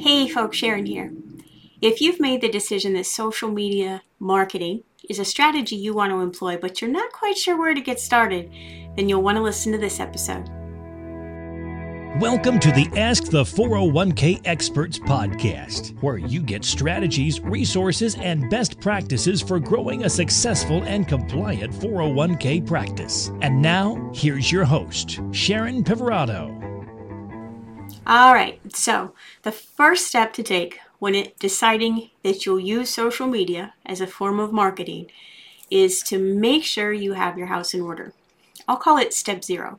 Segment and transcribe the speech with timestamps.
[0.00, 1.12] Hey folks, Sharon here.
[1.82, 6.20] If you've made the decision that social media marketing is a strategy you want to
[6.20, 8.48] employ, but you're not quite sure where to get started,
[8.96, 10.48] then you'll want to listen to this episode.
[12.20, 18.80] Welcome to the Ask the 401k Experts podcast, where you get strategies, resources, and best
[18.80, 23.32] practices for growing a successful and compliant 401k practice.
[23.40, 26.57] And now, here's your host, Sharon Pivirotto.
[28.08, 29.12] All right, so
[29.42, 34.06] the first step to take when it, deciding that you'll use social media as a
[34.06, 35.10] form of marketing
[35.70, 38.14] is to make sure you have your house in order.
[38.66, 39.78] I'll call it step zero.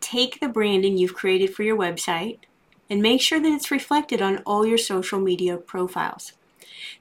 [0.00, 2.38] Take the branding you've created for your website
[2.90, 6.32] and make sure that it's reflected on all your social media profiles.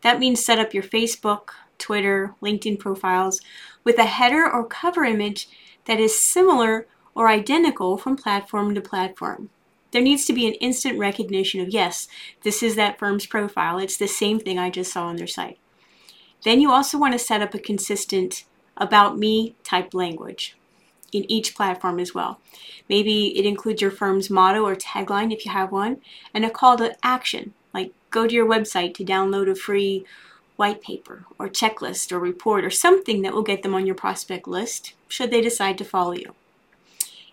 [0.04, 1.50] That means set up your Facebook,
[1.80, 3.42] Twitter, LinkedIn profiles
[3.84, 5.50] with a header or cover image
[5.86, 6.86] that is similar
[7.16, 9.50] or identical from platform to platform
[9.92, 12.08] there needs to be an instant recognition of yes,
[12.44, 13.78] this is that firm's profile.
[13.78, 15.58] It's the same thing I just saw on their site.
[16.44, 18.46] Then you also want to set up a consistent
[18.78, 20.58] about me type language
[21.12, 22.40] in each platform as well.
[22.90, 26.02] Maybe it includes your firm's motto or tagline if you have one,
[26.34, 30.06] and a call to action, like go to your website to download a free
[30.56, 34.48] white paper or checklist or report or something that will get them on your prospect
[34.48, 36.34] list should they decide to follow you.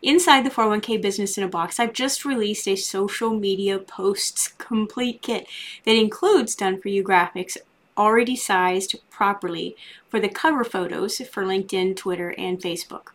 [0.00, 5.22] Inside the 401k Business in a Box, I've just released a social media posts complete
[5.22, 5.48] kit
[5.84, 7.56] that includes done for you graphics
[7.96, 9.76] already sized properly
[10.08, 13.08] for the cover photos for LinkedIn, Twitter, and Facebook.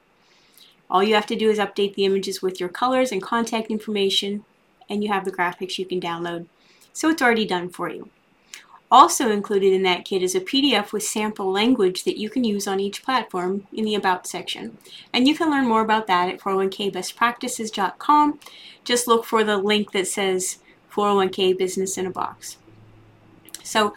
[0.89, 4.43] All you have to do is update the images with your colors and contact information,
[4.89, 6.47] and you have the graphics you can download.
[6.91, 8.09] So it's already done for you.
[8.93, 12.67] Also included in that kit is a PDF with sample language that you can use
[12.67, 14.77] on each platform in the About section.
[15.11, 18.39] And you can learn more about that at 401kbestpractices.com.
[18.83, 20.59] Just look for the link that says
[20.93, 22.57] 401k Business in a Box.
[23.63, 23.95] So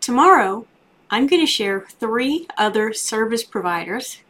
[0.00, 0.66] tomorrow,
[1.10, 4.22] I'm going to share three other service providers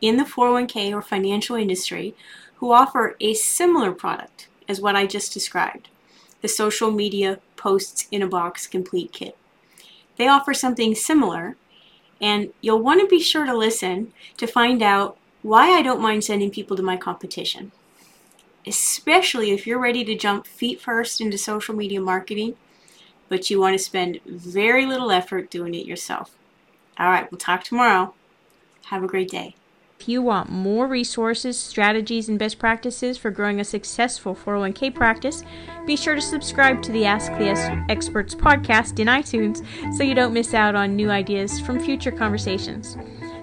[0.00, 2.16] in the 401k or financial industry
[2.56, 5.88] who offer a similar product as what I just described
[6.42, 9.36] the social media posts in a box complete kit.
[10.16, 11.56] They offer something similar,
[12.20, 16.24] and you'll want to be sure to listen to find out why I don't mind
[16.24, 17.72] sending people to my competition.
[18.66, 22.56] Especially if you're ready to jump feet first into social media marketing,
[23.28, 26.36] but you want to spend very little effort doing it yourself.
[26.98, 28.14] All right, we'll talk tomorrow.
[28.86, 29.54] Have a great day.
[29.98, 35.42] If you want more resources, strategies, and best practices for growing a successful 401k practice,
[35.86, 37.48] be sure to subscribe to the Ask the
[37.88, 42.96] Experts podcast in iTunes so you don't miss out on new ideas from future conversations.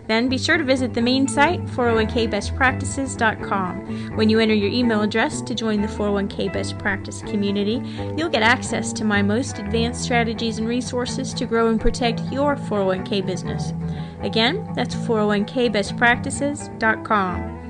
[0.07, 4.15] Then be sure to visit the main site, 401kbestpractices.com.
[4.15, 7.81] When you enter your email address to join the 401k Best Practice community,
[8.17, 12.55] you'll get access to my most advanced strategies and resources to grow and protect your
[12.55, 13.71] 401k business.
[14.21, 17.62] Again, that's 401kbestpractices.com.